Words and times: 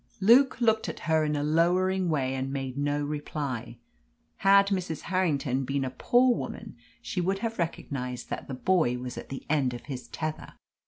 Luke 0.19 0.59
looked 0.59 0.89
at 0.89 1.01
her 1.01 1.23
in 1.23 1.35
a 1.35 1.43
lowering 1.43 2.09
way 2.09 2.33
and 2.33 2.51
made 2.51 2.75
no 2.75 3.03
reply. 3.03 3.77
Had 4.37 4.69
Mrs. 4.69 5.01
Harrington 5.01 5.63
been 5.63 5.85
a 5.85 5.91
poor 5.91 6.33
woman, 6.35 6.75
she 7.03 7.21
would 7.21 7.37
have 7.45 7.59
recognised 7.59 8.27
that 8.31 8.47
the 8.47 8.55
boy 8.55 8.97
was 8.97 9.15
at 9.15 9.29
the 9.29 9.45
end 9.47 9.75
of 9.75 9.81
his 9.85 10.07
tether. 10.07 10.55